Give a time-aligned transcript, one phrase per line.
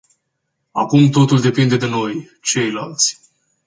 [0.71, 3.19] Acum totul depinde de noi, ceilalți.